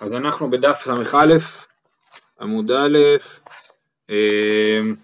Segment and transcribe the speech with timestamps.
[0.00, 1.36] אז אנחנו בדף ס"א,
[2.40, 2.98] עמוד א',
[4.10, 4.94] אמ,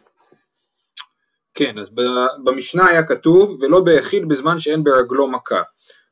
[1.54, 1.94] כן, אז
[2.44, 5.62] במשנה היה כתוב, ולא ביחיד בזמן שאין ברגלו מכה.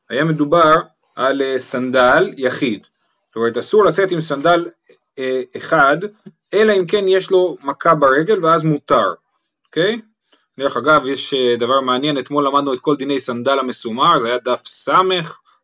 [0.09, 0.75] היה מדובר
[1.15, 2.83] על אה, סנדל יחיד.
[3.27, 4.69] זאת אומרת, אסור לצאת עם סנדל
[5.19, 5.97] אה, אחד,
[6.53, 9.13] אלא אם כן יש לו מכה ברגל ואז מותר,
[9.65, 10.01] אוקיי?
[10.57, 14.37] דרך אגב, יש אה, דבר מעניין, אתמול למדנו את כל דיני סנדל המסומר, זה היה
[14.37, 14.89] דף ס',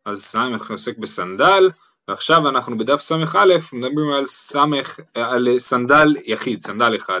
[0.04, 0.36] אז ס'
[0.70, 1.70] עוסק בסנדל,
[2.08, 7.20] ועכשיו אנחנו בדף ס"א מדברים על סמך, על סנדל יחיד, סנדל אחד,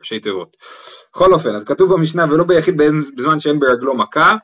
[0.00, 0.56] ראשי תיבות.
[1.12, 4.36] בכל אופן, אז כתוב במשנה ולא ביחיד בזמן שאין ברגלו מכה,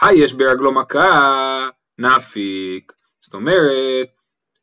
[0.00, 1.68] הא יש ברגלו מכה
[1.98, 4.08] נפיק, זאת אומרת,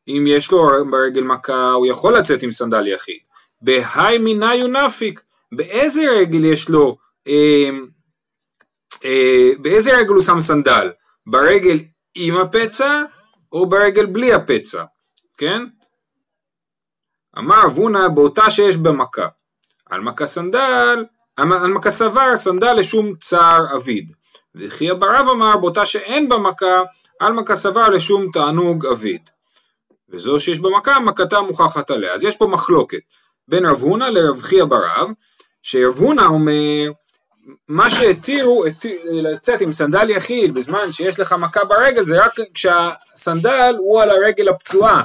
[0.07, 3.19] אם יש לו ברגל מכה הוא יכול לצאת עם סנדל יחיד.
[3.61, 6.97] בהי מינייהו נפיק, באיזה רגל יש לו,
[7.27, 7.69] אה,
[9.05, 10.91] אה, באיזה רגל הוא שם סנדל?
[11.27, 11.79] ברגל
[12.15, 13.03] עם הפצע
[13.51, 14.83] או ברגל בלי הפצע,
[15.37, 15.65] כן?
[17.37, 19.27] אמר רב הונא באותה שיש בה מכה,
[19.89, 21.05] אלמא קסבר סנדל,
[21.37, 24.11] אלמא קסבר סנדל לשום צער עביד,
[24.55, 26.81] וחייא בר רב אמר באותה שאין בה
[27.19, 29.21] מכה, אלמא קסבר לשום תענוג עביד.
[30.09, 32.13] וזו שיש בה מכה, מכתה מוכחת עליה.
[32.13, 33.01] אז יש פה מחלוקת
[33.47, 35.09] בין רב הונא לרב חייא ברב,
[35.61, 36.91] שרב הונא אומר
[37.67, 38.65] מה שהתירו
[39.11, 44.49] לצאת עם סנדל יחיד בזמן שיש לך מכה ברגל זה רק כשהסנדל הוא על הרגל
[44.49, 45.03] הפצועה.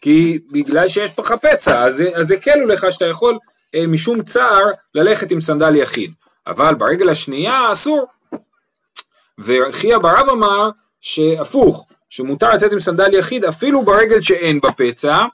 [0.00, 3.38] כי בגלל שיש לך פצע אז, אז הקלו לך שאתה יכול
[3.74, 6.12] אה, משום צער ללכת עם סנדל יחיד.
[6.46, 8.06] אבל ברגל השנייה אסור.
[9.38, 15.24] וחייא ברב אמר שהפוך שמותר לצאת עם סנדל יחיד אפילו ברגל שאין בה פצע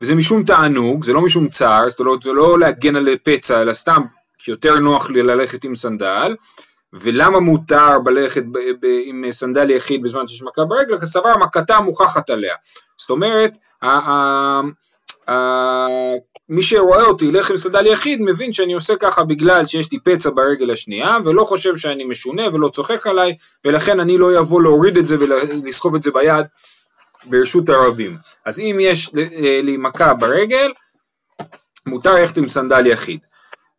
[0.00, 3.72] וזה משום תענוג זה לא משום צער זה לא, זה לא להגן על פצע אלא
[3.72, 4.02] סתם
[4.44, 6.36] כי יותר נוח לי ללכת עם סנדל,
[6.92, 8.42] ולמה מותר ללכת
[9.04, 11.00] עם סנדל יחיד בזמן שיש מכה ברגל?
[11.00, 12.54] כי סבר מכתה מוכחת עליה.
[12.98, 13.52] זאת אומרת,
[16.48, 20.30] מי שרואה אותי הולך עם סנדל יחיד מבין שאני עושה ככה בגלל שיש לי פצע
[20.30, 25.06] ברגל השנייה ולא חושב שאני משונה ולא צוחק עליי ולכן אני לא אבוא להוריד את
[25.06, 26.46] זה ולסחוב את זה ביד
[27.24, 28.16] ברשות הרבים.
[28.46, 29.14] אז אם יש
[29.62, 30.72] לי מכה ברגל
[31.86, 33.20] מותר ללכת עם סנדל יחיד.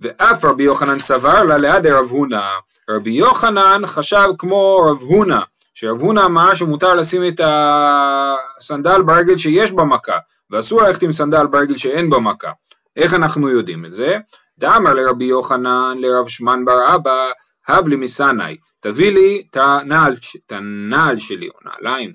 [0.02, 2.42] ואף רבי יוחנן סבר לה ליד רב הונא.
[2.90, 5.40] רבי יוחנן חשב כמו רב הונא,
[5.74, 10.18] שרב הונא אמר שמותר לשים את הסנדל ברגל שיש בה מכה,
[10.50, 12.52] ואסור ללכת עם סנדל ברגל שאין בה מכה.
[12.96, 14.18] איך אנחנו יודעים את זה?
[14.60, 17.32] דאמר לרבי יוחנן לרב שמן בר אבא,
[17.68, 20.14] הב לי מסנאי, תביא לי את הנעל,
[20.46, 22.14] את הנעל שלי, או נעליים,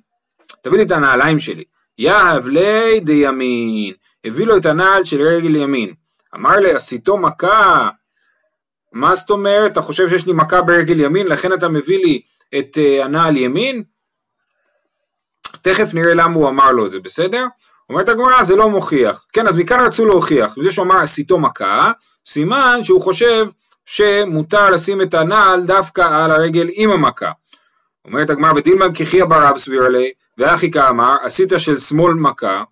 [0.62, 1.64] תביא לי את הנעליים שלי.
[1.98, 5.94] יהב לי דימין, הביא לו את הנעל של רגל ימין.
[6.36, 7.88] אמר לי, עשיתו מכה,
[8.92, 9.72] מה זאת אומרת?
[9.72, 12.20] אתה חושב שיש לי מכה ברגל ימין, לכן אתה מביא לי
[12.58, 13.82] את uh, הנעל ימין?
[15.62, 17.46] תכף נראה למה הוא אמר לו את זה, בסדר?
[17.90, 19.26] אומרת הגמרא, זה לא מוכיח.
[19.32, 20.58] כן, אז מכאן רצו להוכיח.
[20.58, 21.92] וזה שהוא אמר עשיתו מכה,
[22.24, 23.46] סימן שהוא חושב
[23.84, 27.30] שמותר לשים את הנעל דווקא על הרגל עם המכה.
[28.04, 32.62] אומרת הגמרא, ודילמן כחי ברב סביר לי, ואחי כאמר, עשית של שמאל מכה,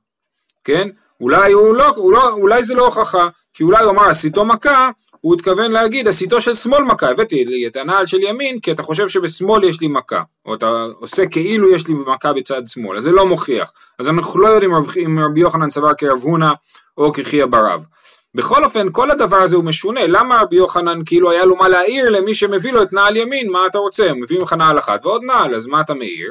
[0.64, 0.88] כן?
[1.20, 4.90] אולי, הוא לא, הוא לא, אולי זה לא הוכחה, כי אולי הוא אמר עשיתו מכה,
[5.20, 8.82] הוא התכוון להגיד עשיתו של שמאל מכה, הבאתי לי את הנעל של ימין כי אתה
[8.82, 13.02] חושב שבשמאל יש לי מכה, או אתה עושה כאילו יש לי מכה בצד שמאל, אז
[13.02, 14.70] זה לא מוכיח, אז אנחנו לא יודעים
[15.06, 16.52] אם רבי יוחנן סבר כרב הונא
[16.98, 17.86] או כחייא ברב.
[18.34, 22.10] בכל אופן כל הדבר הזה הוא משונה, למה רבי יוחנן כאילו היה לו מה להעיר
[22.10, 25.22] למי שמביא לו את נעל ימין, מה אתה רוצה, הוא מביא ממך נעל אחת ועוד
[25.22, 26.30] נעל, אז מה אתה מעיר?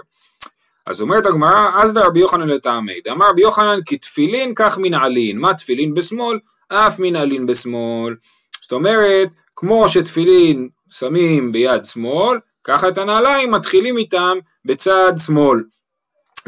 [0.85, 5.39] אז אומרת הגמרא, אז דה רבי יוחנן לטעמי, דאמר רבי יוחנן כי תפילין כך מנעלין,
[5.39, 6.39] מה תפילין בשמאל?
[6.73, 8.15] אף מנעלין בשמאל.
[8.61, 15.63] זאת אומרת, כמו שתפילין שמים ביד שמאל, ככה את הנעליים מתחילים איתם בצד שמאל.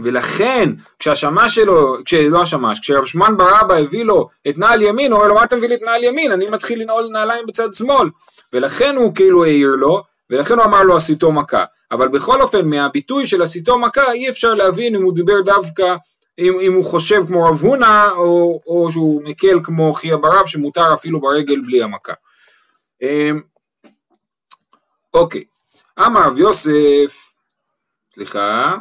[0.03, 0.69] ולכן
[0.99, 5.29] כשהשמש שלו, כשלא השמש, כשרב שמן בר אבא הביא לו את נעל ימין, הוא אומר
[5.29, 8.09] לו מה אתה מביא לי את נעל ימין, אני מתחיל לנעול נעליים בצד שמאל.
[8.53, 11.63] ולכן הוא כאילו העיר לו, ולכן הוא אמר לו עשיתו מכה.
[11.91, 15.95] אבל בכל אופן מהביטוי של עשיתו מכה אי אפשר להבין אם הוא דיבר דווקא
[16.39, 20.93] אם, אם הוא חושב כמו רב הונא, או, או שהוא מקל כמו חייא ברב, שמותר
[20.93, 22.13] אפילו ברגל בלי המכה.
[23.01, 23.41] אמ,
[25.13, 25.43] אוקיי,
[25.99, 27.33] אמר רב יוסף,
[28.13, 28.77] סליחה,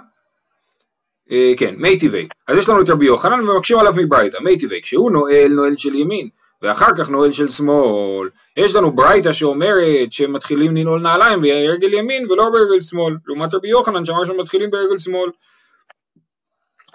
[1.30, 2.28] אה, כן, מי טבעי.
[2.48, 5.94] אז יש לנו את רבי יוחנן ומקשים עליו מברייתא, מי טבעי, כשהוא נועל, נועל של
[5.94, 6.28] ימין,
[6.62, 8.28] ואחר כך נועל של שמאל.
[8.56, 14.04] יש לנו ברייתא שאומרת שמתחילים לנעול נעליים ברגל ימין ולא ברגל שמאל, לעומת רבי יוחנן
[14.04, 15.30] שאמר שמתחילים ברגל שמאל.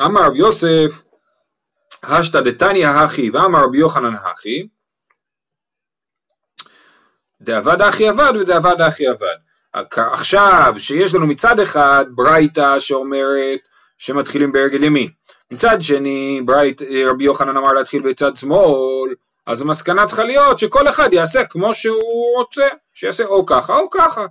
[0.05, 1.03] אמר רב יוסף,
[2.03, 4.67] השתא דתניא הכי ואמר רבי יוחנן הכי,
[7.41, 9.35] דאבד אחי אבד ודאבד אחי אבד.
[9.97, 13.59] עכשיו שיש לנו מצד אחד ברייתא שאומרת
[13.97, 15.09] שמתחילים ברגל ימין,
[15.51, 19.13] מצד שני, ברית, רבי יוחנן אמר להתחיל בצד שמאל,
[19.45, 24.25] אז המסקנה צריכה להיות שכל אחד יעשה כמו שהוא רוצה, שיעשה או ככה או ככה,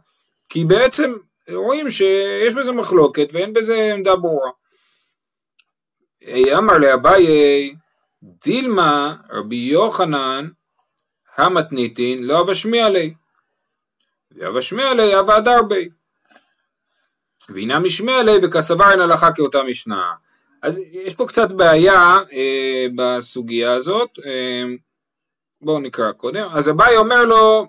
[0.48, 1.12] כי בעצם
[1.52, 4.50] רואים שיש בזה מחלוקת ואין בזה עמדה ברורה.
[6.58, 7.74] אמר לאביי,
[8.22, 10.48] דילמה רבי יוחנן
[11.36, 13.14] המתניתין לא אבשמיע לי,
[14.30, 15.76] ואבשמיע לי עבד הרבה.
[17.48, 20.12] והנה משמיע לי וכסבר אין הלכה כאותה משנה.
[20.62, 24.64] אז יש פה קצת בעיה אה, בסוגיה הזאת, אה,
[25.62, 26.48] בואו נקרא קודם.
[26.52, 27.66] אז אביי אומר לו,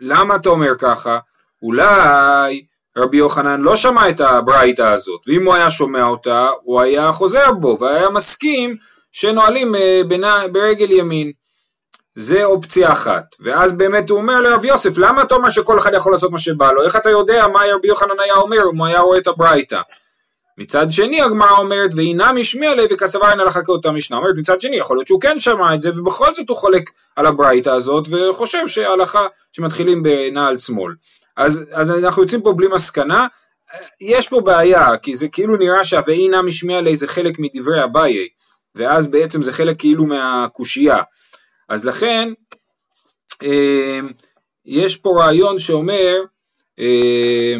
[0.00, 1.18] למה אתה אומר ככה?
[1.62, 2.64] אולי
[2.98, 7.52] רבי יוחנן לא שמע את הברייתא הזאת, ואם הוא היה שומע אותה, הוא היה חוזר
[7.52, 8.76] בו, והיה מסכים
[9.12, 10.02] שנועלים אה,
[10.52, 11.32] ברגל ימין.
[12.16, 13.24] זה אופציה אחת.
[13.40, 16.72] ואז באמת הוא אומר לרב יוסף, למה אתה אומר שכל אחד יכול לעשות מה שבא
[16.72, 16.82] לו?
[16.82, 19.80] איך אתה יודע מה רבי יוחנן היה אומר אם הוא היה רואה את הברייתא?
[20.58, 22.82] מצד שני הגמרא אומרת ואינם השמיע לי
[23.30, 24.16] אין הלכה כאותה משנה.
[24.16, 27.26] אומרת מצד שני יכול להיות שהוא כן שמע את זה ובכל זאת הוא חולק על
[27.26, 30.92] הברייתא הזאת וחושב שההלכה שמתחילים בנעל שמאל.
[31.36, 33.26] אז, אז אנחנו יוצאים פה בלי מסקנה.
[34.00, 38.28] יש פה בעיה כי זה כאילו נראה שה"ואינם השמיע לי" זה חלק מדברי אביי
[38.74, 41.02] ואז בעצם זה חלק כאילו מהקושייה.
[41.68, 42.32] אז לכן
[43.42, 44.00] אה,
[44.64, 46.14] יש פה רעיון שאומר
[46.78, 47.56] אה,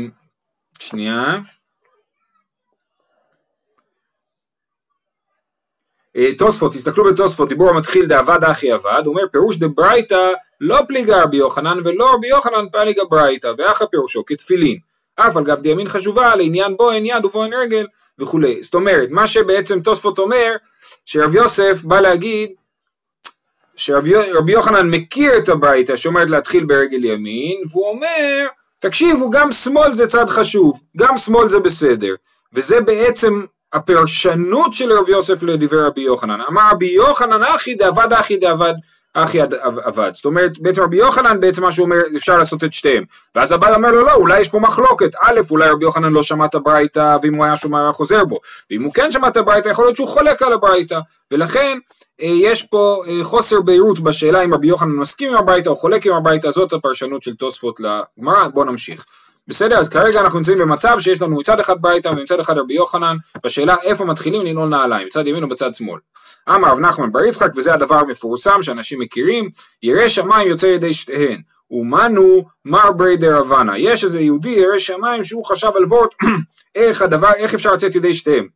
[0.79, 1.25] שנייה
[6.39, 10.29] תוספות, תסתכלו בתוספות, דיבור המתחיל דאבד אחי אבד, אומר פירוש דברייתא
[10.61, 14.79] לא פליגה רבי יוחנן ולא רבי יוחנן פליגה ברייתא, ואחא פירושו כתפילין,
[15.17, 17.87] אף על גב דימין חשובה לעניין בו אין יד ובו אין רגל
[18.19, 18.63] וכולי.
[18.63, 20.57] זאת אומרת, מה שבעצם תוספות אומר,
[21.05, 22.51] שרב יוסף בא להגיד
[23.77, 28.47] שרבי יוחנן מכיר את הברייתא שאומרת להתחיל ברגל ימין, והוא אומר,
[28.79, 32.15] תקשיבו, גם שמאל זה צד חשוב, גם שמאל זה בסדר.
[32.53, 33.45] וזה בעצם
[33.75, 36.41] הפרשנות של רבי יוסף לדברי רבי יוחנן.
[36.49, 38.75] אמר רבי יוחנן אחי דאבד אחי דאבד
[39.15, 39.43] אחי
[39.89, 40.11] אבד.
[40.15, 43.05] זאת אומרת, בעצם רבי יוחנן בעצם מה שהוא אומר, אפשר לעשות את שתיהם.
[43.35, 45.11] ואז הבעל אומר לו, לא, אולי יש פה מחלוקת.
[45.23, 48.37] א', אולי רבי יוחנן לא שמע את הברייתא, ואם הוא היה שומע, היה חוזר בו.
[48.71, 50.99] ואם הוא כן שמע את הברייתא, יכול להיות שהוא חולק על הברייתא.
[51.31, 51.79] ולכן,
[52.23, 56.07] אה, יש פה אה, חוסר בהירות בשאלה אם רבי יוחנן מסכים עם הברייתא או חולק
[56.07, 58.49] עם הברייתא, זאת הפרשנות של תוספות לגמרא.
[58.49, 59.07] בואו נמשיך.
[59.49, 63.17] בסדר, אז כרגע אנחנו נמצאים במצב שיש לנו מצד אחד ברייתא ומצד אחד רבי יוחנן,
[63.45, 66.01] בשאלה איפה מתחילים לנעול נעליים, מצד ימין או בצד שמאל.
[66.49, 69.51] אמר רב נחמן בר יצחק, וזה הדבר המפורסם שאנשים מכירים,
[69.83, 71.41] ירא שמיים יוצא ידי שתיהן.
[71.71, 73.79] ומנו מר ברי דרבנה.
[73.79, 76.11] יש איזה יהודי ירא שמיים שהוא חשב על וורט
[76.75, 78.49] איך הדבר, איך אפשר לצאת ידי שתיהם.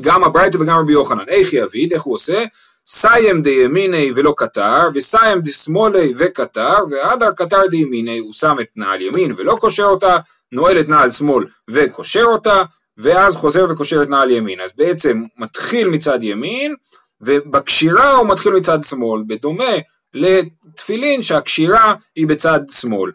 [0.00, 1.28] גם הברייתא וגם רבי יוחנן.
[1.28, 2.44] איך יביד, איך הוא עושה?
[2.86, 9.32] סיים דימיני ולא קטר, וסיים דשמאלי וקטר, והדר קטר דימיני, הוא שם את נעל ימין
[9.36, 10.18] ולא קושר אותה,
[10.52, 12.62] נועל את נעל שמאל וקושר אותה,
[12.98, 14.60] ואז חוזר וקושר את נעל ימין.
[14.60, 16.74] אז בעצם מתחיל מצד ימין,
[17.20, 19.74] ובקשירה הוא מתחיל מצד שמאל, בדומה
[20.14, 23.12] לתפילין שהקשירה היא בצד שמאל.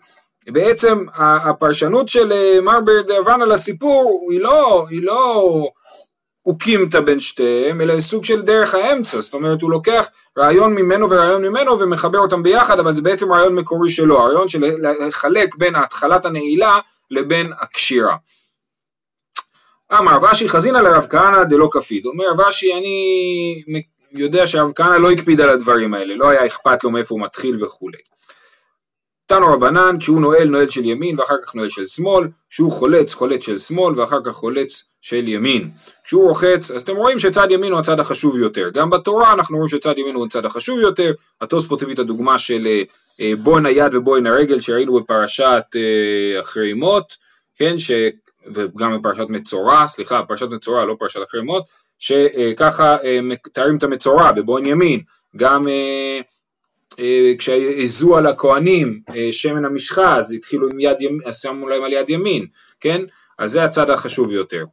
[0.48, 5.70] בעצם הפרשנות של אה, מר ברדוון על הסיפור היא לא, היא לא
[6.46, 11.46] אוקימתא בין שתיהם, אלא סוג של דרך האמצע, זאת אומרת הוא לוקח רעיון ממנו ורעיון
[11.46, 14.64] ממנו ומחבר אותם ביחד, אבל זה בעצם רעיון מקורי שלו, הרעיון של
[15.08, 16.80] לחלק בין התחלת הנעילה
[17.12, 18.16] לבין הקשירה.
[20.00, 23.64] אמר רב אשי חזינא לרב כהנא דלא כפיד, אומר רב אשי אני
[24.12, 27.64] יודע שהרב כהנא לא הקפיד על הדברים האלה, לא היה אכפת לו מאיפה הוא מתחיל
[27.64, 27.98] וכולי.
[29.30, 33.46] תנו רבנן, כשהוא נועל נועל של ימין ואחר כך נועל של שמאל, כשהוא חולץ חולץ
[33.46, 35.70] של שמאל ואחר כך חולץ של ימין.
[36.04, 38.70] כשהוא רוחץ, אז אתם רואים שצד ימין הוא הצד החשוב יותר.
[38.70, 41.12] גם בתורה אנחנו רואים שצד ימין הוא הצד החשוב יותר.
[41.42, 42.82] התוספות הביא את הדוגמה של אה,
[43.22, 47.14] אה, בוין היד ובוין הרגל שראינו בפרשת אה, אחרי מות,
[47.56, 47.92] כן, ש...
[48.54, 51.64] וגם בפרשת מצורע, סליחה, פרשת מצורע, לא פרשת אחרי מות,
[52.00, 55.02] שככה מתארים את המצורע בבוין ימין.
[55.38, 55.68] גם
[57.40, 59.00] כשהעזו על הכהנים
[59.32, 62.46] שמן המשחה, אז התחילו עם יד ימין, אז שמו להם על יד ימין,
[62.80, 63.02] כן?
[63.40, 64.66] אז זה הצד החשוב יותר.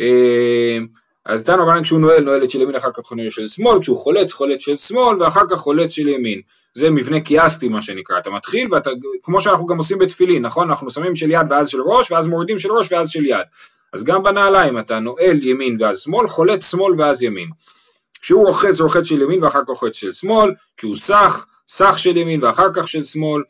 [0.00, 0.78] אה,
[1.26, 4.32] אז דן רבנן כשהוא נועל, נועלת של ימין, אחר כך נועלת של שמאל, כשהוא חולץ,
[4.32, 6.40] חולץ של שמאל, ואחר כך חולץ של ימין.
[6.74, 8.90] זה מבנה קיאסטי מה שנקרא, אתה מתחיל ואתה,
[9.22, 10.68] כמו שאנחנו גם עושים בתפילין, נכון?
[10.70, 13.46] אנחנו שמים של יד ואז של ראש, ואז מורידים של ראש ואז של יד.
[13.92, 17.48] אז גם בנעליים אתה נועל ימין ואז שמאל, חולץ שמאל ואז ימין.
[18.20, 21.46] כשהוא רוחץ, רוחץ של ימין ואחר כך רוחץ של שמאל, כשהוא סח,
[21.76, 23.42] סח של ימין ואחר כך של שמאל,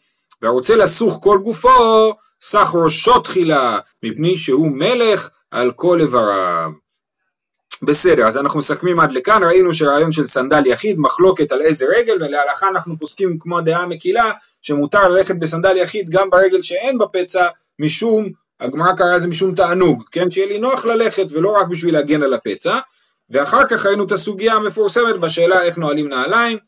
[0.42, 6.70] והרוצה לסוך כל גופו, סך ראשו תחילה, מפני שהוא מלך על כל איבריו.
[7.82, 12.14] בסדר, אז אנחנו מסכמים עד לכאן, ראינו שרעיון של סנדל יחיד, מחלוקת על איזה רגל,
[12.20, 18.28] ולהלכה אנחנו פוסקים כמו הדעה המקילה, שמותר ללכת בסנדל יחיד גם ברגל שאין בפצע, משום,
[18.60, 22.34] הגמרא קראה לזה משום תענוג, כן, שיהיה לי נוח ללכת ולא רק בשביל להגן על
[22.34, 22.78] הפצע,
[23.30, 26.58] ואחר כך ראינו את הסוגיה המפורסמת בשאלה איך נועלים נעליים,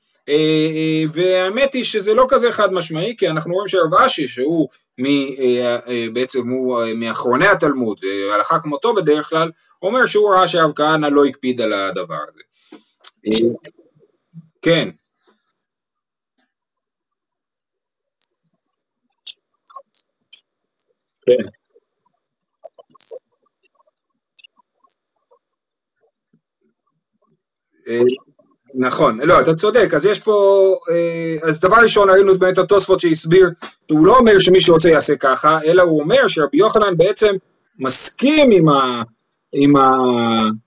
[1.12, 4.68] והאמת היא שזה לא כזה חד משמעי, כי אנחנו רואים שהרב אשי, שהוא
[4.98, 9.50] מ, אה, בעצם הוא מאחרוני התלמוד, והלכה כמותו בדרך כלל,
[9.82, 12.40] אומר שהוא ראה שהרב כהנא לא הקפיד על הדבר הזה.
[14.62, 14.88] כן.
[21.26, 21.48] כן.
[28.78, 33.50] נכון, לא, אתה צודק, אז יש פה, אה, אז דבר ראשון ראינו באמת התוספות שהסביר,
[33.90, 37.34] הוא לא אומר שמי שרוצה יעשה ככה, אלא הוא אומר שרבי יוחנן בעצם
[37.78, 39.02] מסכים עם ה...
[39.52, 39.90] עם ה...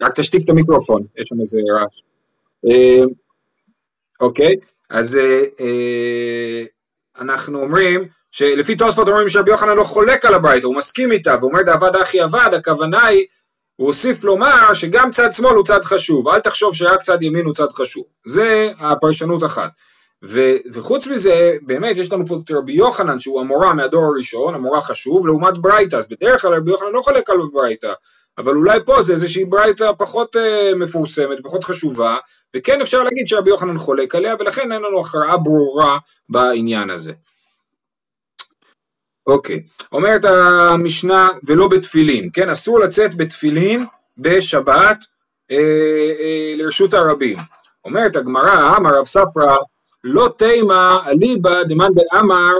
[0.01, 2.01] רק תשתיק את המיקרופון, יש שם איזה רעש.
[2.69, 3.03] אה,
[4.21, 4.55] אוקיי,
[4.89, 5.17] אז
[5.59, 6.63] אה,
[7.19, 11.63] אנחנו אומרים שלפי תוספות אומרים שרבי יוחנן לא חולק על הברייתא, הוא מסכים איתה, ואומר
[11.63, 13.25] דאבד אחי אבד, הכוונה היא
[13.79, 17.53] הוא הוסיף לומר שגם צד שמאל הוא צד חשוב, אל תחשוב שרק צד ימין הוא
[17.53, 18.03] צד חשוב.
[18.25, 19.69] זה הפרשנות אחת.
[20.25, 20.41] ו,
[20.73, 25.27] וחוץ מזה, באמת יש לנו פה את רבי יוחנן שהוא המורה מהדור הראשון, המורה חשוב,
[25.27, 27.93] לעומת ברייתא, אז בדרך כלל רבי יוחנן לא חולק על ברייתא,
[28.37, 32.17] אבל אולי פה זה איזושהי ברייתא פחות uh, מפורסמת, פחות חשובה,
[32.55, 35.97] וכן אפשר להגיד שרבי יוחנן חולק עליה, ולכן אין לנו הכרעה ברורה
[36.29, 37.13] בעניין הזה.
[39.29, 43.85] אוקיי, אומרת המשנה ולא בתפילין, כן, אסור לצאת בתפילין
[44.17, 44.97] בשבת
[45.51, 45.57] אה,
[46.19, 47.37] אה, לרשות הרבים.
[47.85, 49.57] אומרת הגמרא, אמר רב ספרא,
[50.03, 52.53] לא תימה אליבא דמאן דאמר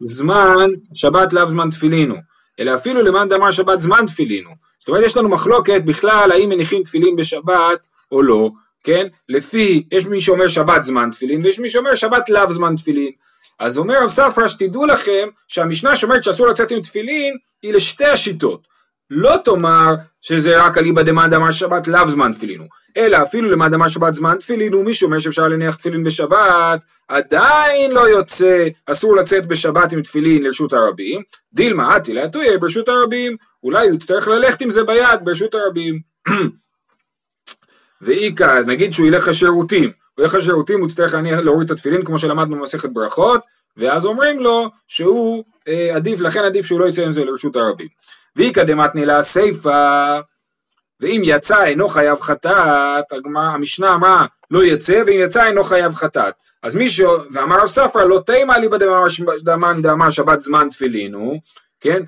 [0.00, 2.14] זמן שבת לאו זמן תפילינו,
[2.60, 4.50] אלא אפילו למאן דאמר שבת זמן תפילינו.
[4.78, 8.50] זאת אומרת יש לנו מחלוקת בכלל האם מניחים תפילין בשבת או לא,
[8.84, 9.06] כן?
[9.28, 13.10] לפי, יש מי שאומר שבת זמן תפילין ויש מי שאומר שבת לאו זמן תפילין.
[13.58, 18.66] אז אומר רב ספרא שתדעו לכם שהמשנה שאומרת שאסור לצאת עם תפילין היא לשתי השיטות.
[19.10, 23.70] לא תאמר שזה רק אליבא דמאן דאמר שבת לאו זמן תפילין הוא, אלא אפילו למאן
[23.70, 29.16] דאמר שבת זמן תפילין הוא, מי שאומר שאפשר להניח תפילין בשבת, עדיין לא יוצא, אסור
[29.16, 31.22] לצאת בשבת עם תפילין לרשות הרבים,
[31.52, 36.00] דילמה עתי להטויה ברשות הרבים, אולי הוא יצטרך ללכת עם זה ביד ברשות הרבים.
[38.02, 42.56] ואיכא, נגיד שהוא ילך לשירותים, הוא ילך לשירותים, הוא יצטרך להוריד את התפילין כמו שלמדנו
[42.56, 43.40] במסכת ברכות,
[43.76, 47.88] ואז אומרים לו שהוא אה, עדיף, לכן עדיף שהוא לא יצא עם זה לרשות הרבים.
[48.36, 50.20] ואיכא דמתני לה סיפא,
[51.00, 53.04] ואם יצא אינו חייב חטאת,
[53.36, 56.34] המשנה אמרה לא יצא, ואם יצא אינו חייב חטאת.
[56.62, 61.40] אז מישהו, ואמר רב ספרא לא תימא לי בדמן דאמר שבת זמן תפילין הוא,
[61.80, 62.02] כן?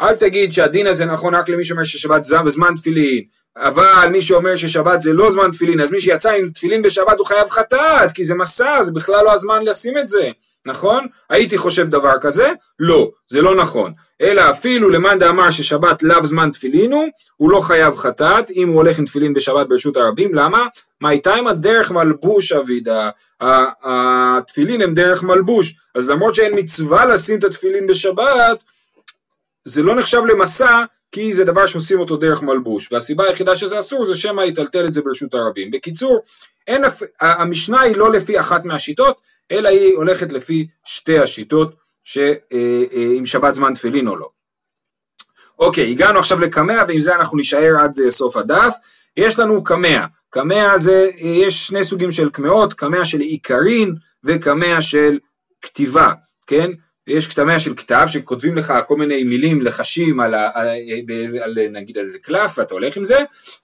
[0.00, 3.24] אל תגיד שהדין הזה נכון רק למי שאומר ששבת זמן תפילין,
[3.56, 7.26] אבל מי שאומר ששבת זה לא זמן תפילין, אז מי שיצא עם תפילין בשבת הוא
[7.26, 10.30] חייב חטאת, כי זה מסע, זה בכלל לא הזמן לשים את זה,
[10.66, 11.06] נכון?
[11.30, 12.52] הייתי חושב דבר כזה?
[12.78, 13.92] לא, זה לא נכון.
[14.20, 18.76] אלא אפילו למאן דאמר ששבת לאו זמן תפילין הוא, הוא לא חייב חטאת, אם הוא
[18.76, 20.66] הולך עם תפילין בשבת ברשות הרבים, למה?
[21.00, 23.10] מה איתה עם הדרך מלבוש אבידה,
[23.84, 28.58] התפילין הם דרך מלבוש, אז למרות שאין מצווה לשים את התפילין בשבת,
[29.64, 34.04] זה לא נחשב למסע, כי זה דבר שעושים אותו דרך מלבוש, והסיבה היחידה שזה אסור
[34.04, 35.70] זה שמא יטלטל את זה ברשות הרבים.
[35.70, 36.20] בקיצור,
[36.66, 36.82] אין,
[37.20, 41.74] המשנה היא לא לפי אחת מהשיטות, אלא היא הולכת לפי שתי השיטות,
[42.04, 44.28] שאם אה, אה, שבת זמן תפילין או לא.
[45.58, 48.74] אוקיי, הגענו עכשיו לקמע, ועם זה אנחנו נישאר עד אה, סוף הדף.
[49.16, 55.18] יש לנו קמע, קמע זה, יש שני סוגים של קמעות, קמע של עיקרין וקמע של
[55.62, 56.12] כתיבה,
[56.46, 56.70] כן?
[57.06, 60.68] יש קטמיה של כתב שכותבים לך כל מיני מילים לחשים על, על,
[61.06, 63.18] באיזה, על נגיד איזה קלף ואתה הולך עם זה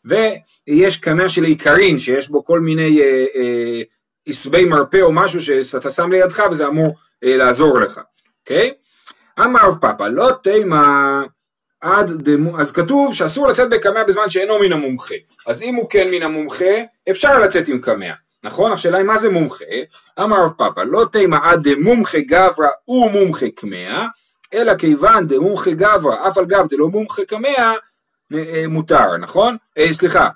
[0.05, 3.83] ויש קטמיה של עיקרין שיש בו כל מיני אה, אה,
[4.26, 8.00] עשבי מרפא או משהו שאתה שם לידך וזה אמור אה, לעזור לך,
[8.40, 8.73] אוקיי?
[9.40, 11.23] אמר רב פאפא לא תימא
[11.81, 15.14] עד דמו, אז כתוב שאסור לצאת בקמע בזמן שאינו מן המומחה
[15.47, 16.75] אז אם הוא כן מן המומחה
[17.11, 18.12] אפשר לצאת עם קמע
[18.47, 18.73] נכון?
[18.73, 19.65] השאלה היא מה זה מומחה?
[20.21, 24.07] אמר רב פאפא לא תימא עד דמומחה גברא ומומחה קמע,
[24.55, 27.73] אלא כיוון דמומחה גברא אף על גב דלא מומחה קמע
[28.35, 29.57] אה, מותר, נכון?
[29.79, 30.29] אה, סליחה,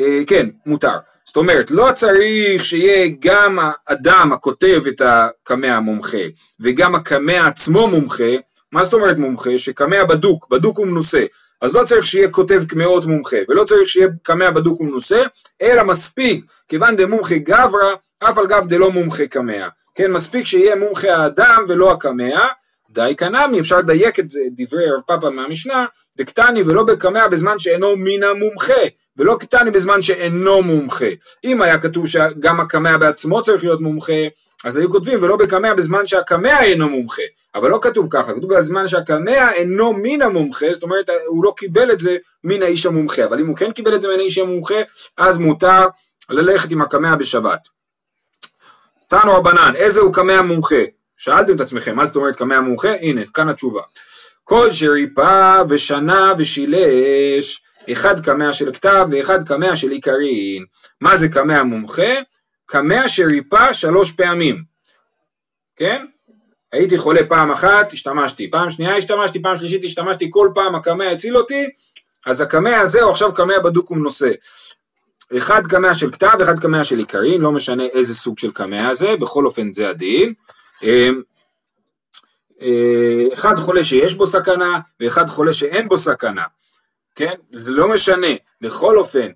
[0.00, 0.96] אה, כן, מותר.
[1.24, 6.18] זאת אומרת, לא צריך שיהיה גם האדם הכותב את הקמע המומחה
[6.60, 8.32] וגם הקמע עצמו מומחה,
[8.72, 9.58] מה זאת אומרת מומחה?
[9.58, 11.24] שקמע בדוק, בדוק ומנוסה.
[11.64, 15.22] אז לא צריך שיהיה כותב קמעות מומחה, ולא צריך שיהיה קמע בדוק ומנוסה,
[15.62, 19.68] אלא מספיק, כיוון דמומחה גברא, אף על גב דלא מומחה קמע.
[19.94, 22.46] כן, מספיק שיהיה מומחה האדם ולא הקמע,
[22.90, 25.86] די קנמי, אפשר לדייק את זה, דברי רב פאפה מהמשנה,
[26.18, 28.82] דקטני ולא בקמע בזמן שאינו מן המומחה,
[29.16, 31.08] ולא קטני בזמן שאינו מומחה.
[31.44, 34.22] אם היה כתוב שגם הקמע בעצמו צריך להיות מומחה,
[34.64, 37.22] אז היו כותבים ולא בקמע בזמן שהקמע אינו מומחה,
[37.54, 41.90] אבל לא כתוב ככה, כתוב בזמן שהקמע אינו מן המומחה, זאת אומרת הוא לא קיבל
[41.90, 44.74] את זה מן האיש המומחה, אבל אם הוא כן קיבל את זה מן האיש המומחה,
[45.18, 45.86] אז מותר
[46.30, 47.60] ללכת עם הקמע בשבת.
[49.08, 50.82] תנו רבנן, איזה הוא קמע מומחה?
[51.16, 52.94] שאלתם את עצמכם, מה זאת אומרת קמע מומחה?
[53.00, 53.82] הנה, כאן התשובה.
[54.44, 60.64] כל שריפה ושנה ושילש, אחד קמע של כתב ואחד קמע של עיקרין.
[61.00, 62.12] מה זה קמע מומחה?
[62.66, 64.62] קמע שריפה שלוש פעמים,
[65.76, 66.06] כן?
[66.72, 71.36] הייתי חולה פעם אחת, השתמשתי, פעם שנייה השתמשתי, פעם שלישית השתמשתי, כל פעם הקמע הציל
[71.36, 71.70] אותי,
[72.26, 74.32] אז הקמע הזה הוא עכשיו קמע בדוק ומנוסה.
[75.36, 79.16] אחד קמע של כתב, אחד קמע של עיקרין, לא משנה איזה סוג של קמע זה,
[79.16, 80.34] בכל אופן זה הדין.
[80.82, 81.22] אמ,
[82.62, 86.44] אה, אחד חולה שיש בו סכנה, ואחד חולה שאין בו סכנה,
[87.14, 87.34] כן?
[87.52, 88.26] זה לא משנה,
[88.60, 89.28] בכל אופן,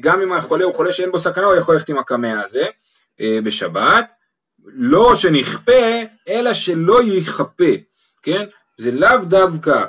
[0.00, 2.66] גם אם החולה הוא חולה שאין בו סכנה, הוא יכול ללכת עם הקמע הזה
[3.20, 4.12] אה, בשבת,
[4.64, 7.72] לא שנכפה, אלא שלא יכפה,
[8.22, 8.44] כן?
[8.76, 9.84] זה לאו דווקא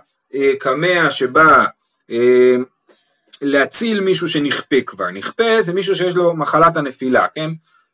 [0.60, 1.66] קמע שבא
[3.42, 7.50] להציל מישהו שנכפה כבר, נכפה זה מישהו שיש לו מחלת הנפילה, כן?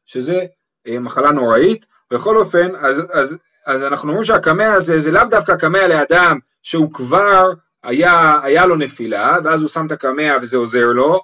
[0.06, 0.46] שזה
[0.88, 5.88] מחלה נוראית, בכל אופן, אז, אז, אז אנחנו אומרים שהקמע הזה זה לאו דווקא קמע
[5.88, 7.52] לאדם שהוא כבר
[7.84, 11.24] היה, היה לו נפילה, ואז הוא שם את הקמע וזה עוזר לו,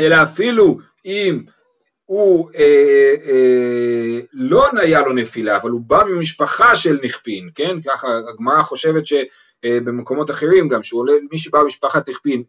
[0.00, 1.42] אלא אפילו אם
[2.04, 7.76] הוא אה, אה, לא היה לו נפילה, אבל הוא בא ממשפחה של נכפין, כן?
[7.80, 12.42] ככה הגמרא חושבת שבמקומות אה, אחרים גם, שמי שבא ממשפחת נכפין,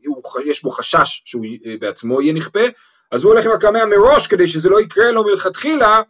[0.45, 2.63] יש בו חשש שהוא אה, בעצמו יהיה נכפה,
[3.11, 6.01] אז הוא הולך עם הקמע מראש כדי שזה לא יקרה לו מלכתחילה,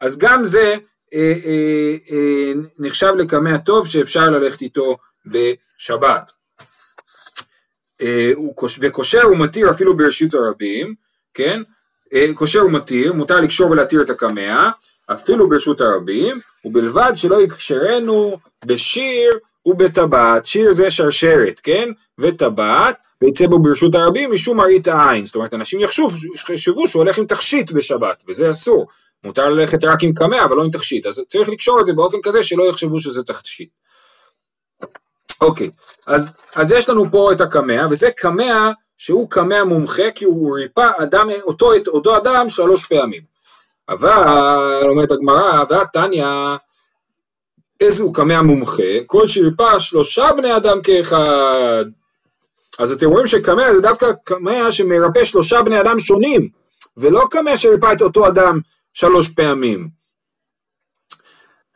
[0.00, 0.76] אז גם זה
[1.14, 4.96] אה, אה, אה, נחשב לקמע טוב שאפשר ללכת איתו
[5.26, 6.30] בשבת.
[8.04, 8.32] אה,
[8.80, 10.94] וקושר ומתיר אפילו ברשות הרבים,
[11.34, 11.62] כן?
[12.14, 14.70] אה, קושר ומתיר, מותר לקשור ולהתיר את הקמע,
[15.12, 20.46] אפילו ברשות הרבים, ובלבד שלא יקשרנו בשיר ובטבעת.
[20.46, 21.88] שיר זה שרשרת, כן?
[22.18, 25.26] וטבעת, ויצא בו ברשות הרבים משום מראית העין.
[25.26, 28.86] זאת אומרת, אנשים יחשבו שהוא הולך עם תכשיט בשבת, וזה אסור.
[29.24, 31.06] מותר ללכת רק עם קמע, אבל לא עם תכשיט.
[31.06, 33.68] אז צריך לקשור את זה באופן כזה שלא יחשבו שזה תכשיט.
[35.44, 35.70] אוקיי,
[36.06, 40.90] אז, אז יש לנו פה את הקמע, וזה קמע שהוא קמע מומחה, כי הוא ריפא
[41.02, 43.22] אדם, אותו, אותו אדם שלוש פעמים.
[43.88, 46.26] אבל, אומרת הגמרא, והתניא,
[48.00, 48.82] הוא קמע מומחה?
[49.06, 51.84] כל שריפא שלושה בני אדם כאחד.
[52.78, 56.48] אז אתם רואים שקמע זה דווקא קמע שמרפא שלושה בני אדם שונים,
[56.96, 58.60] ולא קמע שריפא את אותו אדם
[58.92, 59.88] שלוש פעמים.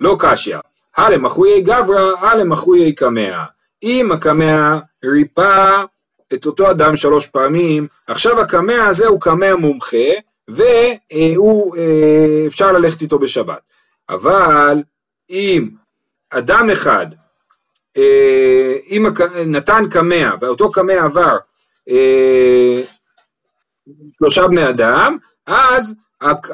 [0.01, 0.57] לא קשיא.
[0.97, 3.45] הלם הלמחויי גברא, הלם מחויי קמע.
[3.83, 5.85] אם הקמע ריפא
[6.33, 10.07] את אותו אדם שלוש פעמים, עכשיו הקמע הזה הוא קמע מומחה,
[10.49, 13.61] והוא, אה, אפשר ללכת איתו בשבת.
[14.09, 14.83] אבל
[15.31, 15.69] אם
[16.31, 17.07] אדם אחד,
[17.97, 19.07] אה, אם
[19.47, 21.37] נתן קמע, ואותו קמע עבר
[21.89, 22.83] אה,
[24.19, 25.95] שלושה בני אדם, אז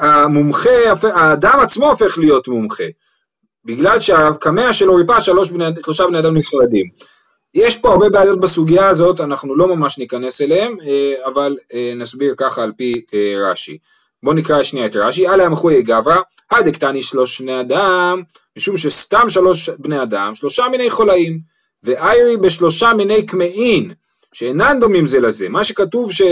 [0.00, 0.70] המומחה,
[1.02, 2.84] האדם עצמו הופך להיות מומחה,
[3.64, 7.13] בגלל שהקמע שלו ריפא שלושה בני אדם נפרדים.
[7.54, 12.34] יש פה הרבה בעיות בסוגיה הזאת, אנחנו לא ממש ניכנס אליהם, אה, אבל אה, נסביר
[12.36, 13.78] ככה על פי אה, רש"י.
[14.22, 16.16] בואו נקרא שנייה את רש"י, אלה המחויי גברא,
[16.50, 18.22] הדקתני שלוש בני אדם,
[18.56, 21.38] משום שסתם שלוש בני אדם, שלושה מיני חולאים,
[21.82, 23.90] ואיירי בשלושה מיני קמעין,
[24.32, 25.48] שאינן דומים זה לזה.
[25.48, 26.22] מה שכתוב ש...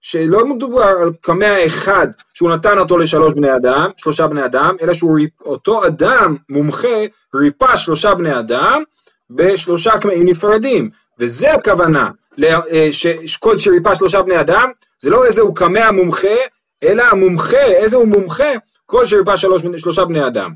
[0.00, 4.92] שלא מדובר על קמע אחד שהוא נתן אותו לשלוש בני אדם, שלושה בני אדם, אלא
[4.92, 6.98] שאותו אדם מומחה
[7.34, 8.82] ריפא שלושה בני אדם
[9.30, 12.10] בשלושה קמעים נפרדים, וזה הכוונה,
[12.44, 12.88] אה,
[13.26, 16.36] שכל שריפא שלושה בני אדם, זה לא איזה הוא קמע מומחה,
[16.82, 18.52] אלא המומחה, איזה הוא מומחה,
[18.86, 19.36] כל שריפא
[19.76, 20.50] שלושה בני אדם.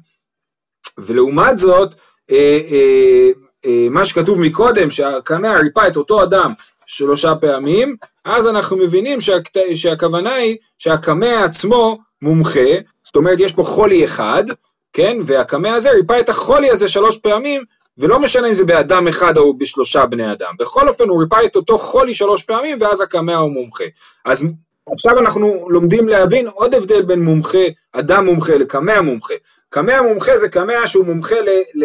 [0.99, 1.95] ולעומת זאת,
[2.31, 3.31] אה, אה,
[3.67, 6.53] אה, מה שכתוב מקודם, שהקמע ריפא את אותו אדם
[6.87, 9.59] שלושה פעמים, אז אנחנו מבינים שהכת...
[9.75, 12.71] שהכוונה היא שהקמע עצמו מומחה,
[13.05, 14.45] זאת אומרת יש פה חולי אחד,
[14.93, 17.63] כן, והקמע הזה ריפא את החולי הזה שלוש פעמים,
[17.99, 21.57] ולא משנה אם זה באדם אחד או בשלושה בני אדם, בכל אופן הוא ריפא את
[21.57, 23.85] אותו חולי שלוש פעמים ואז הקמע הוא מומחה.
[24.25, 24.45] אז
[24.93, 27.59] עכשיו אנחנו לומדים להבין עוד הבדל בין מומחה,
[27.93, 29.35] אדם מומחה לקמע מומחה.
[29.69, 31.49] קמע מומחה זה קמע שהוא מומחה ל...
[31.75, 31.85] ל...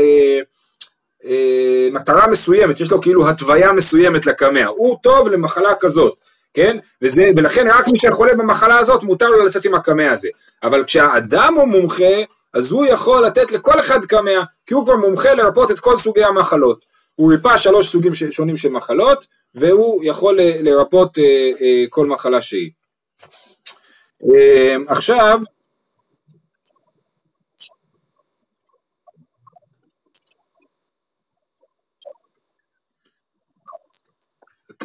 [1.25, 6.13] אה, מטרה מסוימת, יש לו כאילו התוויה מסוימת לקמע, הוא טוב למחלה כזאת,
[6.53, 6.77] כן?
[7.01, 10.29] וזה, ולכן רק מי שחולה במחלה הזאת מותר לו לצאת עם הקמע הזה.
[10.63, 12.13] אבל כשהאדם הוא מומחה,
[12.53, 16.23] אז הוא יכול לתת לכל אחד קמע, כי הוא כבר מומחה לרפות את כל סוגי
[16.23, 16.79] המחלות.
[17.15, 18.23] הוא ריפא שלוש סוגים ש...
[18.23, 20.69] שונים של מחלות, והוא יכול ל...
[20.69, 22.71] לרפות אה, אה, כל מחלה שהיא.
[24.23, 25.39] אה, עכשיו,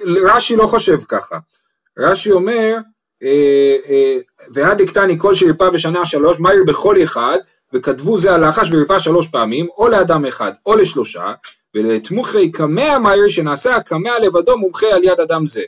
[0.07, 1.39] רש"י לא חושב ככה.
[1.99, 2.77] רש"י אומר,
[3.23, 4.17] אה, אה,
[4.55, 7.39] ועד והדקטני כל שריפה ושנה שלוש, מהיר בכל אחד,
[7.75, 11.33] וכתבו זה על לחש וריפה שלוש פעמים, או לאדם אחד, או לשלושה,
[11.75, 15.63] ולתמוכי קמע מהיר שנעשה הקמע לבדו מומחה על יד אדם זה.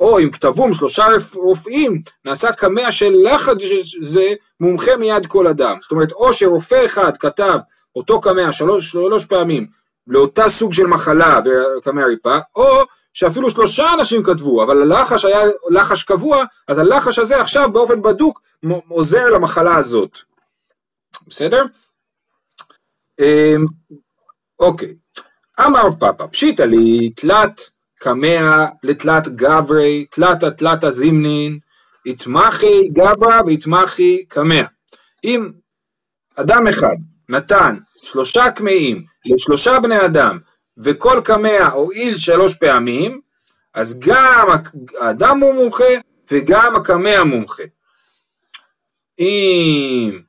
[0.00, 3.56] או אם כתבום שלושה רופאים, נעשה קמע של לחץ
[4.00, 4.28] זה
[4.60, 5.78] מומחה מיד כל אדם.
[5.82, 7.58] זאת אומרת, או שרופא אחד כתב
[7.96, 9.66] אותו קמע שלוש, שלוש פעמים
[10.06, 11.40] לאותה סוג של מחלה
[11.78, 17.40] וקמע ריפה, או שאפילו שלושה אנשים כתבו, אבל הלחש היה לחש קבוע, אז הלחש הזה
[17.40, 18.40] עכשיו באופן בדוק
[18.88, 20.29] עוזר למחלה הזאת.
[21.26, 21.64] בסדר?
[23.20, 23.64] אמ,
[24.58, 24.94] אוקיי.
[25.66, 27.60] אמר פאפא, פשיטא לי תלת
[27.98, 31.58] קמע לתלת גברי, תלתא תלתא זימנין,
[32.06, 34.62] יתמחי גברא ויתמחי קמע.
[35.24, 35.50] אם
[36.36, 36.96] אדם אחד
[37.28, 40.38] נתן שלושה קמעים לשלושה בני אדם
[40.84, 43.20] וכל קמע הועיל שלוש פעמים,
[43.74, 44.48] אז גם
[45.00, 45.94] האדם הוא מומחה
[46.30, 47.62] וגם הקמע מומחה.
[49.18, 50.20] אם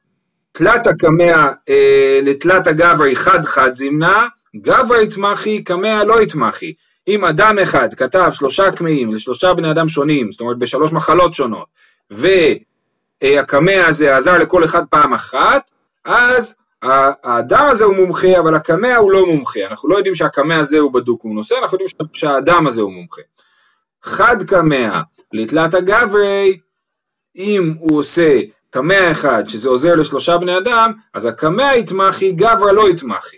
[0.62, 6.74] תלת הקמע אה, לתלת הגברי חד חד זימנה, גברי יתמחי, קמע לא יתמחי.
[7.08, 11.68] אם אדם אחד כתב שלושה קמעים לשלושה בני אדם שונים, זאת אומרת בשלוש מחלות שונות,
[13.22, 15.72] והקמע הזה עזר לכל אחד פעם אחת,
[16.06, 16.56] אז
[17.24, 19.60] האדם הזה הוא מומחה, אבל הקמע הוא לא מומחה.
[19.70, 23.22] אנחנו לא יודעים שהקמע הזה הוא בדוק הוא נושא, אנחנו יודעים שהאדם הזה הוא מומחה.
[24.04, 25.02] חד קמע
[25.34, 26.60] לתלת הגברי,
[27.36, 28.40] אם הוא עושה
[28.72, 33.38] קמע אחד שזה עוזר לשלושה בני אדם, אז הקמע יתמחי, גברא לא יתמחי.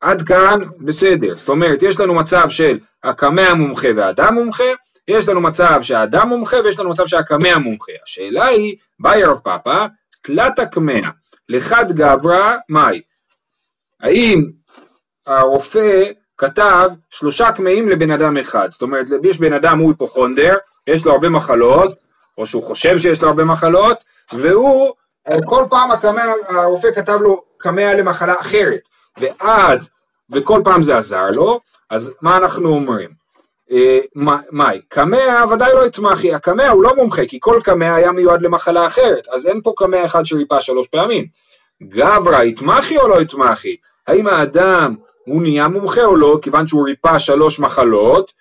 [0.00, 4.64] עד כאן בסדר, זאת אומרת יש לנו מצב של הקמע מומחה והאדם מומחה,
[5.08, 7.92] יש לנו מצב שהאדם מומחה ויש לנו מצב שהקמע מומחה.
[8.04, 9.86] השאלה היא, ביי רב פאפא,
[10.22, 11.00] תלת הקמע
[11.48, 13.00] לחד גברא, מאי?
[14.00, 14.50] האם
[15.26, 16.04] הרופא
[16.38, 21.12] כתב שלושה קמעים לבן אדם אחד, זאת אומרת יש בן אדם הוא היפוכונדר, יש לו
[21.12, 22.09] הרבה מחלות,
[22.40, 24.92] או שהוא חושב שיש לו הרבה מחלות, והוא
[25.46, 28.88] כל פעם הקמע, הרופא כתב לו קמע למחלה אחרת.
[29.18, 29.90] ואז,
[30.30, 33.10] וכל פעם זה עזר לו, אז מה אנחנו אומרים?
[33.70, 33.98] אה,
[34.52, 38.86] מאי, קמע ודאי לא יצמחי, הקמע הוא לא מומחה, כי כל קמע היה מיועד למחלה
[38.86, 41.26] אחרת, אז אין פה קמע אחד שריפא שלוש פעמים.
[41.82, 43.76] גברא, יתמחי או לא יתמחי?
[44.06, 48.32] האם האדם הוא נהיה מומחה או לא, כיוון שהוא ריפא שלוש מחלות?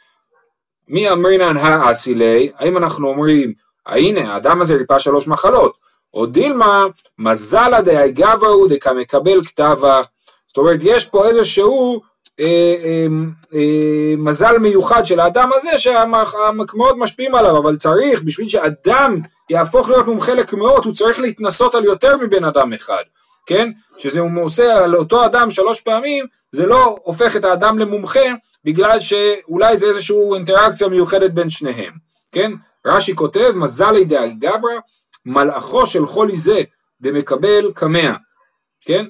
[0.88, 2.51] מי אמרינן האסילי?
[2.57, 3.53] האם אנחנו אומרים,
[3.95, 5.73] הנה, האדם הזה ריפא שלוש מחלות,
[6.13, 6.86] או דילמה,
[7.19, 10.02] מזלה דהי גברא דקמקבל כתבה
[10.49, 12.02] זאת אומרת, יש פה איזשהו
[12.39, 13.06] אה, אה,
[13.54, 20.08] אה, מזל מיוחד של האדם הזה שהמקמעות משפיעים עליו, אבל צריך, בשביל שאדם יהפוך להיות
[20.08, 23.04] מומחה לקמעות, הוא צריך להתנסות על יותר מבן אדם אחד,
[23.45, 23.71] כן?
[23.97, 28.25] שזה הוא עושה על אותו אדם שלוש פעמים, זה לא הופך את האדם למומחה,
[28.65, 31.93] בגלל שאולי זה איזושהי אינטראקציה מיוחדת בין שניהם,
[32.32, 32.52] כן?
[32.89, 34.80] רש"י כותב, מזל לידי גברא,
[35.25, 36.62] מלאכו של חולי זה
[37.02, 38.13] דמקבל קמע,
[38.86, 39.06] כן?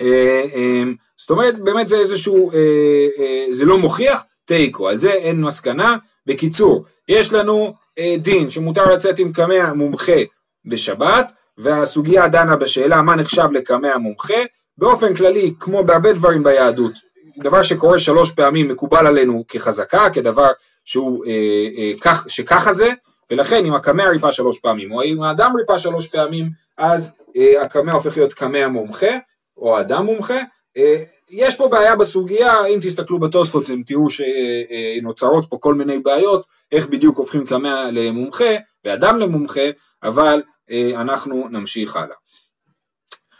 [0.00, 0.82] אה, אה,
[1.18, 5.96] זאת אומרת, באמת זה איזשהו, אה, זה לא מוכיח תיקו, על זה אין מסקנה.
[6.26, 7.74] בקיצור, יש לנו
[8.18, 10.20] דין שמותר לצאת עם קמע מומחה
[10.64, 14.34] בשבת, והסוגיה דנה בשאלה מה נחשב לקמע מומחה,
[14.78, 16.92] באופן כללי, כמו בהרבה דברים ביהדות,
[17.38, 20.48] דבר שקורה שלוש פעמים מקובל עלינו כחזקה, כדבר
[20.88, 22.92] שהוא, אה, אה, כך, שככה זה,
[23.30, 27.92] ולכן אם הקמע ריפא שלוש פעמים, או אם האדם ריפא שלוש פעמים, אז אה, הקמע
[27.92, 29.18] הופך להיות קמע מומחה,
[29.56, 30.38] או אדם מומחה.
[30.76, 36.46] אה, יש פה בעיה בסוגיה, אם תסתכלו בתוספות אתם תראו שנוצרות פה כל מיני בעיות,
[36.72, 39.70] איך בדיוק הופכים קמע למומחה ואדם למומחה,
[40.02, 42.16] אבל אה, אנחנו נמשיך הלאה.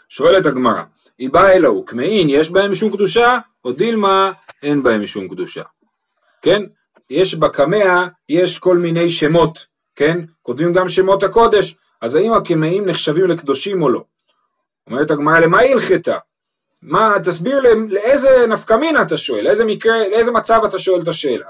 [0.09, 0.83] שואלת הגמרא,
[1.17, 4.31] היא באה אלוהו, קמעין יש בהם משום קדושה, או דילמה
[4.63, 5.63] אין בהם משום קדושה.
[6.41, 6.63] כן?
[7.09, 10.19] יש בקמע, יש כל מיני שמות, כן?
[10.41, 14.03] כותבים גם שמות הקודש, אז האם הקמעים נחשבים לקדושים או לא?
[14.87, 16.17] אומרת הגמרא למה היא הלכתה?
[16.81, 21.45] מה, תסביר לאיזה נפקא מינה אתה שואל, לאיזה מקרה, לאיזה מצב אתה שואל את השאלה.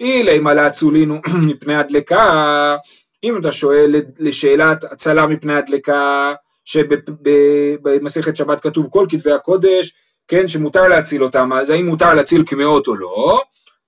[0.00, 2.76] אילי מה להצולינו מפני הדלקה,
[3.24, 9.94] אם אתה שואל לשאלת הצלה מפני הדלקה, שבמסכת שבת כתוב כל כתבי הקודש,
[10.28, 13.42] כן, שמותר להציל אותם, אז האם מותר להציל קמעות או לא?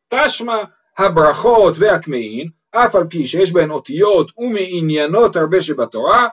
[0.09, 0.57] תשמע,
[0.99, 6.29] הברכות והקמעין, אף על פי שיש בהן אותיות ומעניינות הרבה שבתורה,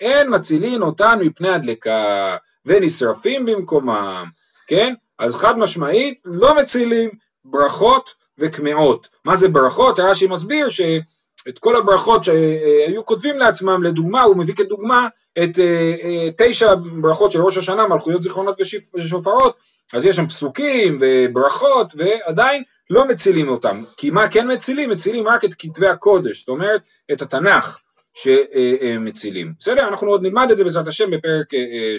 [0.00, 4.24] אין מצילין אותן מפני הדלקה ונשרפים במקומם,
[4.66, 4.94] כן?
[5.18, 7.10] אז חד משמעית לא מצילים
[7.44, 9.08] ברכות וקמעות.
[9.24, 9.98] מה זה ברכות?
[9.98, 16.28] רש"י מסביר שאת כל הברכות שהיו כותבים לעצמם, לדוגמה, הוא מביא כדוגמה את אה, אה,
[16.36, 18.60] תשע ברכות של ראש השנה, מלכויות זיכרונות
[18.94, 19.56] ושופרות,
[19.92, 24.90] אז יש שם פסוקים וברכות, ועדיין לא מצילים אותם, כי מה כן מצילים?
[24.90, 26.80] מצילים רק את כתבי הקודש, זאת אומרת
[27.12, 27.78] את התנ"ך
[28.14, 29.52] שמצילים.
[29.60, 29.88] בסדר?
[29.88, 31.46] אנחנו עוד נלמד את זה בעזרת השם בפרק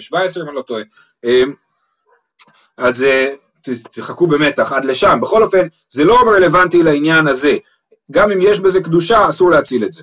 [0.00, 0.82] 17 אם אני לא טועה.
[2.78, 3.06] אז
[3.92, 7.56] תחכו במתח עד לשם, בכל אופן זה לא רלוונטי לעניין הזה,
[8.10, 10.02] גם אם יש בזה קדושה אסור להציל את זה.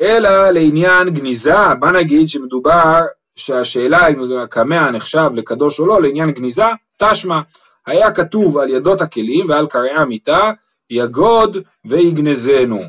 [0.00, 3.00] אלא לעניין גניזה, בוא נגיד שמדובר
[3.36, 6.64] שהשאלה אם הקמע נחשב לקדוש או לא, לעניין גניזה,
[6.96, 7.40] תשמע,
[7.86, 10.52] היה כתוב על ידות הכלים ועל קרעי המיטה,
[10.90, 12.82] יגוד ויגנזנו.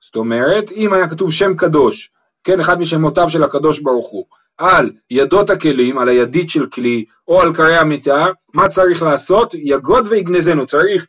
[0.00, 2.10] זאת אומרת, אם היה כתוב שם קדוש,
[2.44, 4.24] כן, אחד משמותיו של הקדוש ברוך הוא,
[4.58, 9.54] על ידות הכלים, על הידית של כלי, או על קרעי המיטה, מה צריך לעשות?
[9.54, 11.06] יגוד ויגנזנו, צריך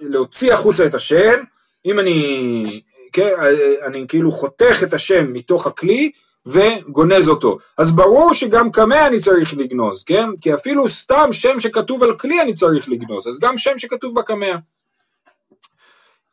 [0.00, 1.42] להוציא החוצה את השם,
[1.86, 2.80] אם אני,
[3.12, 3.30] כן,
[3.86, 6.10] אני כאילו חותך את השם מתוך הכלי,
[6.46, 7.58] וגונז אותו.
[7.78, 10.26] אז ברור שגם קמע אני צריך לגנוז, כן?
[10.40, 14.56] כי אפילו סתם שם שכתוב על כלי אני צריך לגנוז, אז גם שם שכתוב בקמע.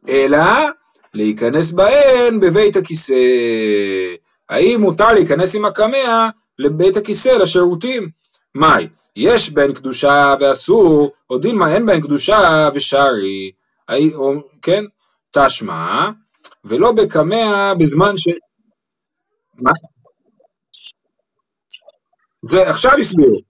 [0.09, 0.39] אלא
[1.13, 3.13] להיכנס בהן בבית הכיסא.
[4.49, 8.09] האם מותר להיכנס עם הקמע לבית הכיסא, לשירותים?
[8.55, 13.51] מאי, יש בהן קדושה ואסור, או דילמה אין בהן קדושה ושרי,
[14.61, 14.83] כן?
[15.31, 16.09] תשמע,
[16.65, 18.27] ולא בקמע בזמן ש...
[19.57, 19.71] מה?
[22.41, 23.41] זה עכשיו הסבירו.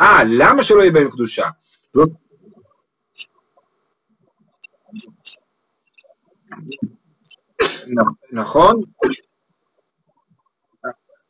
[0.00, 1.48] אה, למה שלא יהיה בהם קדושה?
[1.92, 2.08] זאת...
[8.32, 8.74] נכון?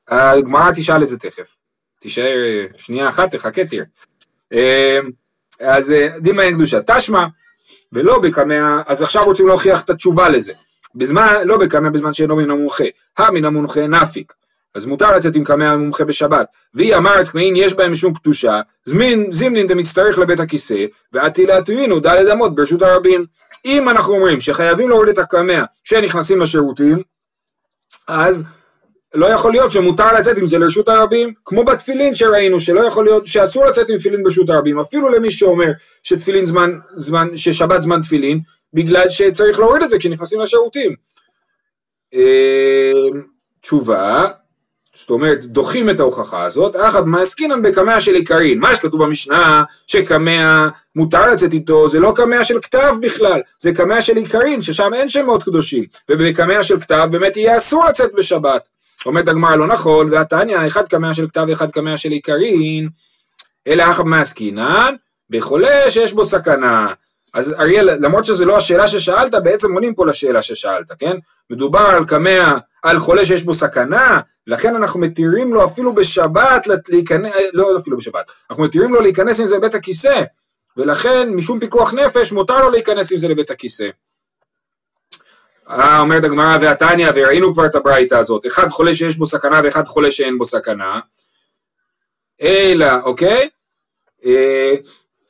[0.08, 1.56] הגמרא תשאל את זה תכף.
[2.00, 3.84] תישאר שנייה אחת, תחכה תראה.
[4.52, 5.10] אמ,
[5.60, 6.78] אז אה, דימה אין קדושה.
[6.86, 7.26] תשמע,
[7.92, 10.52] ולא בקמע, אז עכשיו רוצים להוכיח את התשובה לזה.
[10.94, 12.84] בזמן, לא בקמע בזמן שאינו מן המומחה.
[13.18, 14.32] המן המומחה נפיק.
[14.74, 16.46] אז מותר לצאת עם קמע המומחה בשבת.
[16.74, 22.32] והיא אמרת כמאין יש בהם משום קדושה, זמין זימנין דמצטרך לבית הכיסא, ועתי להטוינו דלת
[22.32, 23.26] אמות ברשות הרבים.
[23.64, 27.02] אם אנחנו אומרים שחייבים להוריד את הקמע שנכנסים לשירותים,
[28.08, 28.44] אז
[29.14, 33.26] לא יכול להיות שמותר לצאת עם זה לרשות הרבים, כמו בתפילין שראינו, שלא יכול להיות,
[33.26, 35.70] שאסור לצאת עם תפילין ברשות הרבים, אפילו למי שאומר
[36.02, 38.40] שתפילין זמן, זמן, ששבת זמן תפילין,
[38.74, 40.94] בגלל שצריך להוריד את זה כשנכנסים לשירותים.
[42.14, 43.20] אה,
[43.60, 44.26] תשובה,
[45.00, 48.58] זאת אומרת, דוחים את ההוכחה הזאת, אחת מעסקינן בקמע של עיקרין.
[48.58, 54.00] מה שכתוב במשנה, שקמע מותר לצאת איתו, זה לא קמע של כתב בכלל, זה קמע
[54.00, 55.84] של עיקרין, ששם אין שמות קדושים.
[56.08, 58.68] ובקמע של כתב באמת יהיה אסור לצאת בשבת.
[59.06, 62.88] אומרת הגמרא לא נכון, והתניא, אחד קמע של כתב ואחד קמע של עיקרין,
[63.66, 64.94] אלא אחת מעסקינן,
[65.30, 66.86] בחולה שיש בו סכנה.
[67.34, 71.16] אז אריאל, למרות שזו לא השאלה ששאלת, בעצם עונים פה לשאלה ששאלת, כן?
[71.50, 77.32] מדובר על קמע, על חולה שיש בו סכנה, לכן אנחנו מתירים לו אפילו בשבת להיכנס,
[77.52, 80.22] לא אפילו בשבת, אנחנו מתירים לו להיכנס עם זה לבית הכיסא,
[80.76, 83.88] ולכן משום פיקוח נפש מותר לו להיכנס עם זה לבית הכיסא.
[85.70, 89.84] אה, אומרת הגמרא והתניא, וראינו כבר את הברייתא הזאת, אחד חולה שיש בו סכנה ואחד
[89.84, 91.00] חולה שאין בו סכנה,
[92.42, 93.48] אלא, אוקיי?
[94.24, 94.74] אה,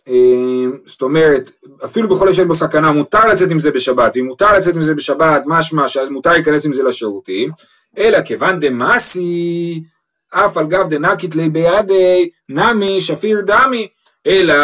[0.09, 1.51] אה, זאת אומרת,
[1.85, 4.95] אפילו בחולה שאין בו סכנה מותר לצאת עם זה בשבת, ואם מותר לצאת עם זה
[4.95, 7.51] בשבת, משמע שמותר להיכנס עם זה לשירותים,
[7.99, 9.83] אלא כיוון דמאסי,
[10.31, 13.89] אף על גב דנקית לי בידי, נמי שפיר דמי,
[14.27, 14.55] אלא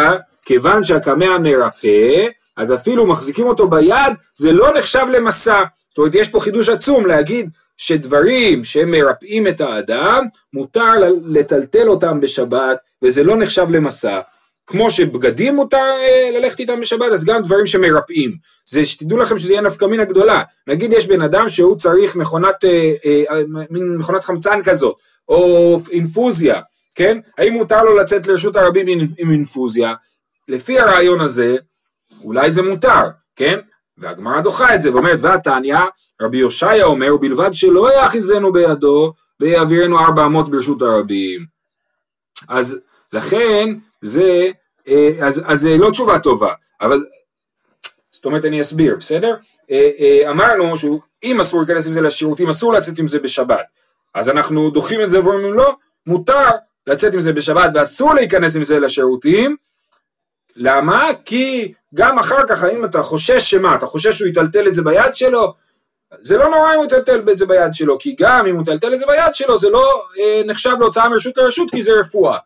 [0.45, 5.63] כיוון שהקמע מרפא, אז אפילו מחזיקים אותו ביד, זה לא נחשב למסע.
[5.89, 10.93] זאת אומרת, יש פה חידוש עצום להגיד שדברים שמרפאים את האדם, מותר
[11.25, 14.19] לטלטל אותם בשבת, וזה לא נחשב למסע.
[14.67, 18.35] כמו שבגדים מותר אה, ללכת איתם בשבת, אז גם דברים שמרפאים.
[18.69, 20.43] זה שתדעו לכם שזה יהיה נפקא מינה גדולה.
[20.67, 24.95] נגיד יש בן אדם שהוא צריך מכונת, אה, אה, אה, מין מכונת חמצן כזאת,
[25.29, 26.61] או אינפוזיה,
[26.95, 27.19] כן?
[27.37, 29.93] האם מותר לו לצאת לרשות הרבים עם, אינפוזיה?
[30.47, 31.55] לפי הרעיון הזה,
[32.23, 33.03] אולי זה מותר,
[33.35, 33.59] כן?
[33.97, 35.77] והגמרא דוחה את זה ואומרת, והתניא,
[36.21, 41.45] רבי יושעיה אומר, ובלבד שלא יאחיזנו בידו ויעבירנו ארבע אמות ברשות הרבים.
[42.49, 42.79] אז
[43.13, 44.49] לכן זה,
[44.87, 47.05] אה, אז, אז זה לא תשובה טובה, אבל
[48.11, 49.35] זאת אומרת אני אסביר, בסדר?
[49.71, 53.65] אה, אה, אמרנו שאם אסור להיכנס עם זה לשירותים, אסור לצאת עם זה בשבת,
[54.13, 55.75] אז אנחנו דוחים את זה ואומרים לא,
[56.07, 56.49] מותר
[56.87, 59.55] לצאת עם זה בשבת ואסור להיכנס עם זה לשירותים,
[60.55, 61.07] למה?
[61.25, 63.75] כי גם אחר כך, האם אתה חושש שמה?
[63.75, 65.53] אתה חושש שהוא יטלטל את זה ביד שלו?
[66.21, 68.93] זה לא נורא אם הוא יטלטל את זה ביד שלו, כי גם אם הוא יטלטל
[68.93, 72.37] את זה ביד שלו, זה לא אה, נחשב להוצאה מרשות לרשות, כי זה רפואה.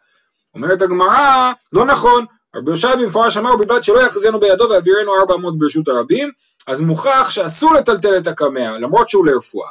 [0.56, 5.60] אומרת הגמרא, לא נכון, רבי יושע במפורש אמר, בלבד שלא יחזינו בידו ויעבירנו ארבע אמות
[5.60, 6.32] ברשות הרבים,
[6.68, 9.70] אז מוכח שאסור לטלטל את הקמע, למרות שהוא לרפואה.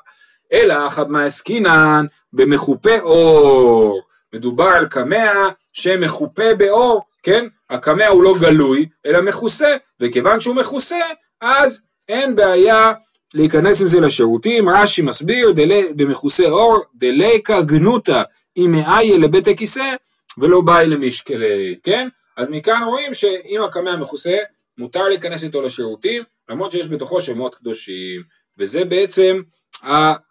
[0.52, 4.02] אלא חדמא עסקינן במחופה אור.
[4.34, 7.46] מדובר על קמע שמחופה באור, כן?
[7.70, 11.00] הקמע הוא לא גלוי, אלא מכוסה, וכיוון שהוא מכוסה,
[11.40, 12.92] אז אין בעיה
[13.34, 15.54] להיכנס עם זה לשירותים, רש"י מסביר
[15.96, 18.22] במכוסה אור, דליקה גנותא
[18.56, 19.94] אם מאיה לבית הכיסא
[20.38, 22.08] ולא באי למשקלי, כן?
[22.36, 24.36] אז מכאן רואים שאם הקמע מכוסה,
[24.78, 28.22] מותר להיכנס איתו לשירותים, למרות שיש בתוכו שמות קדושים,
[28.58, 29.42] וזה בעצם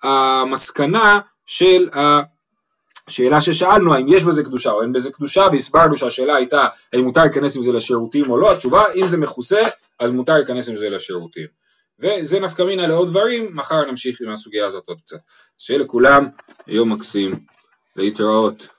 [0.04, 1.90] המסקנה של
[3.08, 7.22] השאלה ששאלנו, האם יש בזה קדושה או אין בזה קדושה, והסברנו שהשאלה הייתה האם מותר
[7.22, 9.62] להיכנס עם זה לשירותים או לא, התשובה אם זה מכוסה
[10.00, 11.48] אז מותר להיכנס עם זה לשירותים.
[12.00, 15.20] וזה נפקא מינה לעוד דברים, מחר נמשיך עם הסוגיה הזאת עוד קצת.
[15.58, 16.28] שיהיה לכולם
[16.68, 17.32] יום מקסים,
[17.96, 18.79] להתראות.